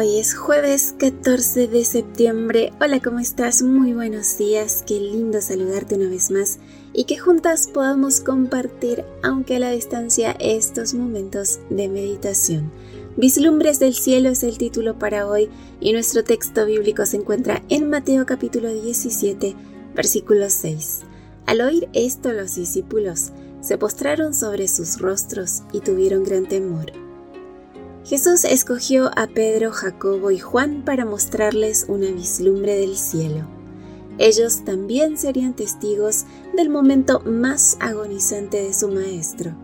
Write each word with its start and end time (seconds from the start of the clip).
Hoy 0.00 0.16
es 0.20 0.32
jueves 0.36 0.94
14 0.96 1.66
de 1.66 1.84
septiembre. 1.84 2.72
Hola, 2.80 3.00
¿cómo 3.00 3.18
estás? 3.18 3.62
Muy 3.62 3.94
buenos 3.94 4.38
días. 4.38 4.84
Qué 4.86 5.00
lindo 5.00 5.40
saludarte 5.40 5.96
una 5.96 6.08
vez 6.08 6.30
más 6.30 6.60
y 6.92 7.02
que 7.02 7.18
juntas 7.18 7.66
podamos 7.66 8.20
compartir, 8.20 9.04
aunque 9.24 9.56
a 9.56 9.58
la 9.58 9.72
distancia, 9.72 10.36
estos 10.38 10.94
momentos 10.94 11.58
de 11.68 11.88
meditación. 11.88 12.70
Vislumbres 13.16 13.80
del 13.80 13.94
cielo 13.94 14.28
es 14.28 14.44
el 14.44 14.56
título 14.56 15.00
para 15.00 15.26
hoy 15.26 15.50
y 15.80 15.92
nuestro 15.92 16.22
texto 16.22 16.64
bíblico 16.64 17.04
se 17.04 17.16
encuentra 17.16 17.64
en 17.68 17.90
Mateo 17.90 18.24
capítulo 18.24 18.72
17, 18.72 19.56
versículo 19.96 20.48
6. 20.48 21.00
Al 21.46 21.60
oír 21.60 21.88
esto 21.92 22.32
los 22.32 22.54
discípulos 22.54 23.32
se 23.62 23.78
postraron 23.78 24.32
sobre 24.32 24.68
sus 24.68 25.00
rostros 25.00 25.64
y 25.72 25.80
tuvieron 25.80 26.22
gran 26.22 26.46
temor. 26.46 27.07
Jesús 28.08 28.46
escogió 28.46 29.10
a 29.16 29.26
Pedro, 29.26 29.70
Jacobo 29.70 30.30
y 30.30 30.38
Juan 30.38 30.82
para 30.82 31.04
mostrarles 31.04 31.84
una 31.88 32.06
vislumbre 32.06 32.74
del 32.78 32.96
cielo. 32.96 33.46
Ellos 34.16 34.64
también 34.64 35.18
serían 35.18 35.54
testigos 35.54 36.24
del 36.56 36.70
momento 36.70 37.20
más 37.26 37.76
agonizante 37.80 38.62
de 38.62 38.72
su 38.72 38.88
Maestro. 38.88 39.54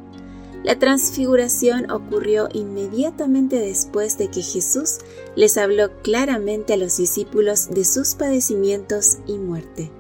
La 0.63 0.79
transfiguración 0.79 1.91
ocurrió 1.91 2.51
inmediatamente 2.53 3.59
después 3.59 4.19
de 4.19 4.29
que 4.29 4.43
Jesús 4.43 4.99
les 5.37 5.57
habló 5.57 5.91
claramente 6.03 6.75
a 6.75 6.77
los 6.77 6.99
discípulos 6.99 7.71
de 7.71 7.87
sus 7.87 8.15
padecimientos 8.15 9.21
y 9.27 9.39
muerte. 9.39 9.91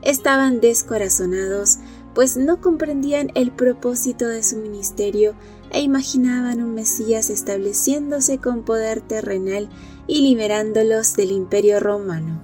Estaban 0.00 0.62
descorazonados, 0.62 1.76
pues 2.14 2.36
no 2.36 2.60
comprendían 2.60 3.30
el 3.34 3.52
propósito 3.52 4.28
de 4.28 4.42
su 4.42 4.56
ministerio 4.56 5.34
e 5.70 5.80
imaginaban 5.80 6.62
un 6.62 6.74
Mesías 6.74 7.30
estableciéndose 7.30 8.38
con 8.38 8.62
poder 8.62 9.00
terrenal 9.00 9.68
y 10.06 10.22
liberándolos 10.22 11.14
del 11.16 11.32
imperio 11.32 11.80
romano. 11.80 12.42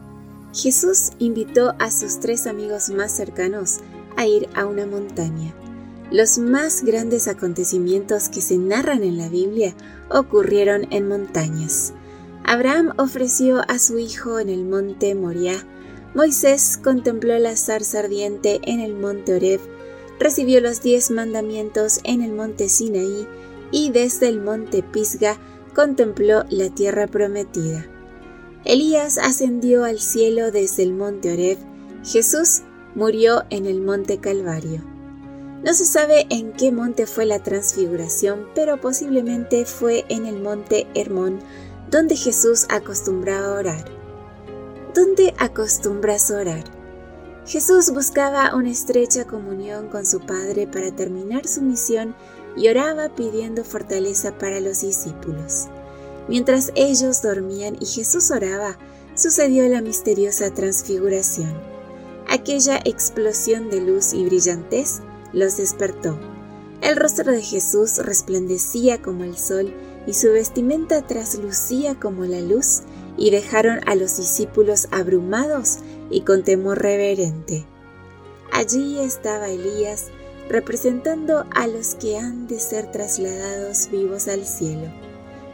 Jesús 0.55 1.11
invitó 1.19 1.75
a 1.79 1.91
sus 1.91 2.21
tres 2.21 2.47
amigos 2.47 2.89
más 2.89 3.13
cercanos 3.13 3.81
a 4.17 4.27
ir 4.27 4.49
a 4.55 4.65
una 4.65 4.87
montaña. 4.87 5.55
Los 6.11 6.39
más 6.39 6.83
grandes 6.83 7.29
acontecimientos 7.29 8.31
que 8.31 8.41
se 8.41 8.57
narran 8.57 9.05
en 9.05 9.19
la 9.19 9.29
Biblia 9.29 9.75
ocurrieron 10.09 10.87
en 10.91 11.07
montañas. 11.07 11.93
Abraham 12.45 12.95
ofreció 12.97 13.61
a 13.69 13.79
su 13.79 13.99
hijo 13.99 14.39
en 14.39 14.49
el 14.49 14.65
monte 14.65 15.15
Moriah, 15.15 15.63
Moisés 16.19 16.81
contempló 16.83 17.39
la 17.39 17.57
zarza 17.57 18.01
ardiente 18.01 18.59
en 18.65 18.81
el 18.81 18.97
monte 18.97 19.37
Oreb, 19.37 19.61
recibió 20.19 20.61
los 20.61 20.83
diez 20.83 21.13
mandamientos 21.13 22.01
en 22.03 22.23
el 22.23 22.33
monte 22.33 22.69
Sinaí 22.69 23.29
y 23.71 23.93
desde 23.93 24.27
el 24.27 24.41
monte 24.41 24.83
Pisga 24.83 25.39
contempló 25.77 26.43
la 26.51 26.71
tierra 26.71 27.07
prometida. 27.07 27.87
Elías 28.65 29.17
ascendió 29.17 29.85
al 29.85 30.01
cielo 30.01 30.51
desde 30.51 30.83
el 30.83 30.93
monte 30.93 31.35
Oreb, 31.35 31.59
Jesús 32.05 32.63
murió 32.97 33.45
en 33.51 33.67
el 33.67 33.81
monte 33.81 34.19
Calvario. 34.19 34.83
No 35.63 35.73
se 35.73 35.85
sabe 35.85 36.27
en 36.31 36.53
qué 36.53 36.73
monte 36.73 37.07
fue 37.07 37.27
la 37.27 37.45
transfiguración, 37.45 38.49
pero 38.57 38.81
posiblemente 38.81 39.65
fue 39.67 40.05
en 40.09 40.27
el 40.27 40.41
monte 40.41 40.89
Hermón, 40.97 41.39
donde 41.93 42.17
Jesús 42.17 42.67
acostumbraba 42.71 43.55
a 43.55 43.61
orar. 43.61 43.98
¿Dónde 44.99 45.33
acostumbras 45.39 46.29
orar? 46.33 46.65
Jesús 47.47 47.93
buscaba 47.93 48.57
una 48.57 48.71
estrecha 48.71 49.27
comunión 49.27 49.87
con 49.87 50.05
su 50.05 50.19
Padre 50.19 50.67
para 50.67 50.91
terminar 50.91 51.47
su 51.47 51.63
misión 51.63 52.17
y 52.57 52.67
oraba 52.67 53.09
pidiendo 53.15 53.63
fortaleza 53.63 54.37
para 54.39 54.59
los 54.59 54.81
discípulos. 54.81 55.69
Mientras 56.27 56.73
ellos 56.75 57.23
dormían 57.23 57.77
y 57.79 57.87
Jesús 57.87 58.33
oraba, 58.33 58.77
sucedió 59.15 59.69
la 59.69 59.83
misteriosa 59.83 60.53
transfiguración. 60.53 61.57
Aquella 62.29 62.79
explosión 62.85 63.71
de 63.71 63.81
luz 63.81 64.13
y 64.13 64.25
brillantez 64.25 64.99
los 65.33 65.59
despertó. 65.59 66.19
El 66.81 66.97
rostro 66.97 67.31
de 67.31 67.43
Jesús 67.43 67.99
resplandecía 67.99 69.01
como 69.01 69.23
el 69.23 69.39
sol 69.39 69.73
y 70.09 70.15
su 70.15 70.33
vestimenta 70.33 71.07
traslucía 71.07 71.95
como 72.01 72.25
la 72.25 72.41
luz 72.41 72.81
y 73.19 73.31
dejaron 73.31 73.81
a 73.87 73.95
los 73.97 74.17
discípulos 74.17 74.89
abrumados 74.91 75.79
y 76.11 76.23
con 76.23 76.45
temor 76.45 76.81
reverente. 76.81 77.67
Allí 78.53 78.99
estaba 79.01 79.51
Elías 79.51 80.07
representando 80.49 81.45
a 81.55 81.67
los 81.67 81.95
que 81.95 82.17
han 82.17 82.47
de 82.47 82.59
ser 82.59 82.91
trasladados 82.91 83.91
vivos 83.91 84.29
al 84.29 84.47
cielo, 84.47 84.89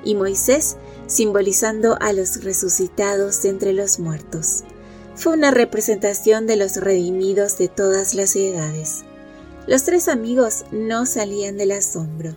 y 0.05 0.15
Moisés 0.15 0.77
simbolizando 1.07 1.97
a 2.01 2.13
los 2.13 2.45
resucitados 2.45 3.45
entre 3.45 3.73
los 3.73 3.99
muertos. 3.99 4.63
Fue 5.17 5.33
una 5.33 5.51
representación 5.51 6.47
de 6.47 6.57
los 6.57 6.77
redimidos 6.77 7.59
de 7.59 7.69
todas 7.69 8.15
las 8.15 8.37
edades. 8.37 9.05
Los 9.67 9.85
tres 9.85 10.09
amigos 10.09 10.65
no 10.71 11.07
salían 11.07 11.57
del 11.57 11.73
asombro. 11.73 12.37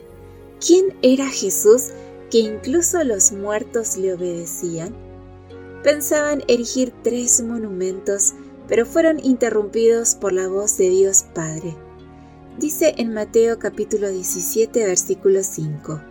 ¿Quién 0.66 0.98
era 1.02 1.28
Jesús 1.28 1.90
que 2.32 2.40
incluso 2.40 3.04
los 3.04 3.32
muertos 3.32 3.98
le 3.98 4.14
obedecían? 4.14 5.07
Pensaban 5.84 6.44
erigir 6.48 6.94
tres 7.04 7.42
monumentos, 7.42 8.34
pero 8.68 8.86
fueron 8.86 9.24
interrumpidos 9.24 10.16
por 10.16 10.34
la 10.34 10.48
voz 10.48 10.78
de 10.78 10.90
Dios 10.90 11.26
Padre. 11.34 11.76
Dice 12.58 12.96
en 12.98 13.14
Mateo 13.14 13.60
capítulo 13.60 14.10
17 14.10 14.86
versículo 14.86 15.44
5, 15.44 16.02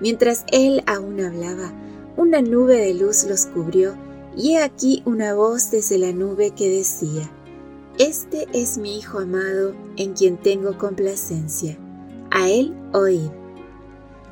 Mientras 0.00 0.44
él 0.52 0.82
aún 0.86 1.20
hablaba, 1.20 1.72
una 2.16 2.40
nube 2.40 2.76
de 2.76 2.94
luz 2.94 3.24
los 3.24 3.46
cubrió, 3.46 3.94
y 4.36 4.52
he 4.52 4.62
aquí 4.62 5.02
una 5.04 5.34
voz 5.34 5.70
desde 5.70 5.98
la 5.98 6.12
nube 6.12 6.52
que 6.52 6.70
decía, 6.70 7.30
Este 7.98 8.46
es 8.52 8.78
mi 8.78 8.98
Hijo 8.98 9.18
amado, 9.18 9.74
en 9.96 10.14
quien 10.14 10.38
tengo 10.38 10.78
complacencia. 10.78 11.76
A 12.30 12.48
él 12.48 12.74
oíd. 12.92 13.30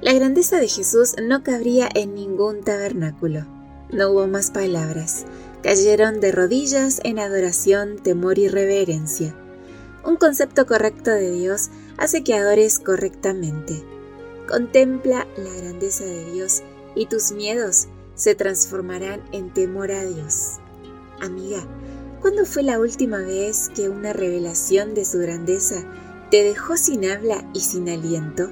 La 0.01 0.13
grandeza 0.13 0.59
de 0.59 0.69
Jesús 0.69 1.17
no 1.21 1.43
cabría 1.43 1.89
en 1.95 2.15
ningún 2.15 2.63
tabernáculo. 2.63 3.58
No 3.91 4.11
hubo 4.11 4.27
más 4.27 4.51
palabras. 4.51 5.25
Cayeron 5.63 6.21
de 6.21 6.31
rodillas 6.31 7.01
en 7.05 7.19
adoración, 7.19 7.97
temor 7.97 8.39
y 8.39 8.49
reverencia. 8.49 9.35
Un 10.05 10.17
concepto 10.17 10.67
correcto 10.67 11.11
de 11.11 11.31
Dios 11.33 11.71
hace 11.97 12.23
que 12.23 12.35
adores 12.35 12.79
correctamente. 12.79 13.83
Contempla 14.47 15.27
la 15.37 15.53
grandeza 15.55 16.05
de 16.05 16.31
Dios 16.33 16.63
y 16.95 17.07
tus 17.07 17.33
miedos 17.33 17.89
se 18.15 18.35
transformarán 18.35 19.23
en 19.33 19.53
temor 19.53 19.91
a 19.91 20.05
Dios. 20.05 20.59
Amiga, 21.21 21.67
¿cuándo 22.21 22.45
fue 22.45 22.63
la 22.63 22.79
última 22.79 23.19
vez 23.19 23.71
que 23.75 23.89
una 23.89 24.13
revelación 24.13 24.95
de 24.95 25.05
su 25.05 25.19
grandeza 25.19 25.85
te 26.31 26.45
dejó 26.45 26.77
sin 26.77 27.05
habla 27.05 27.43
y 27.55 27.61
sin 27.61 27.89
aliento? 27.89 28.51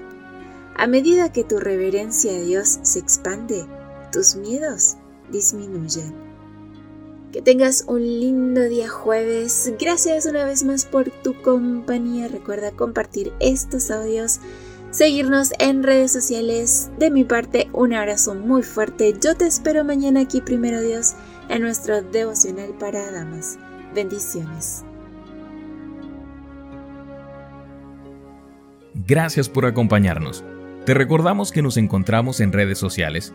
A 0.77 0.87
medida 0.87 1.33
que 1.33 1.45
tu 1.45 1.59
reverencia 1.59 2.33
a 2.33 2.41
Dios 2.41 2.79
se 2.83 2.99
expande, 2.99 3.67
tus 4.13 4.37
miedos 4.37 4.97
disminuyen. 5.31 6.15
Que 7.33 7.43
tengas 7.43 7.85
un 7.87 8.01
lindo 8.01 8.63
día 8.63 8.89
jueves. 8.89 9.73
Gracias 9.79 10.27
una 10.27 10.45
vez 10.45 10.65
más 10.65 10.87
por 10.87 11.11
tu 11.11 11.35
compañía. 11.43 12.29
Recuerda 12.29 12.71
compartir 12.71 13.33
estos 13.41 13.91
audios, 13.91 14.41
seguirnos 14.91 15.53
en 15.59 15.83
redes 15.83 16.13
sociales. 16.13 16.91
De 16.99 17.11
mi 17.11 17.25
parte, 17.25 17.69
un 17.73 17.93
abrazo 17.93 18.35
muy 18.35 18.63
fuerte. 18.63 19.15
Yo 19.21 19.37
te 19.37 19.47
espero 19.47 19.85
mañana 19.85 20.21
aquí, 20.21 20.41
primero 20.41 20.81
Dios, 20.81 21.15
en 21.49 21.63
nuestro 21.63 22.01
devocional 22.01 22.71
para 22.79 23.11
damas. 23.11 23.59
Bendiciones. 23.95 24.85
Gracias 29.07 29.49
por 29.49 29.67
acompañarnos. 29.67 30.43
Te 30.87 30.95
recordamos 30.95 31.53
que 31.53 31.63
nos 31.63 31.77
encontramos 31.77 32.41
en 32.41 32.53
redes 32.53 32.79
sociales 32.79 33.35